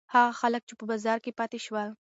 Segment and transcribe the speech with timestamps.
[0.13, 1.89] هغه خلک چې په بازار کې پاتې شول.